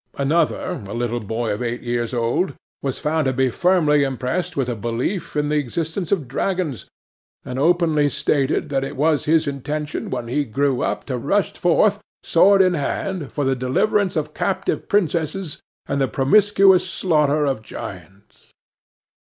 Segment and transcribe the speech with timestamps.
[0.15, 4.67] Another, a little boy of eight years old, was found to be firmly impressed with
[4.67, 6.87] a belief in the existence of dragons,
[7.45, 11.99] and openly stated that it was his intention when he grew up, to rush forth
[12.23, 18.49] sword in hand for the deliverance of captive princesses, and the promiscuous slaughter of giants.